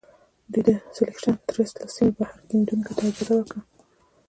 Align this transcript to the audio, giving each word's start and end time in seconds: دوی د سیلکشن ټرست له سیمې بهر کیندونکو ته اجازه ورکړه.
دوی 0.51 0.61
د 0.67 0.69
سیلکشن 0.95 1.35
ټرست 1.47 1.75
له 1.81 1.87
سیمې 1.95 2.11
بهر 2.17 2.37
کیندونکو 2.49 2.91
ته 2.97 3.01
اجازه 3.09 3.33
ورکړه. 3.37 3.61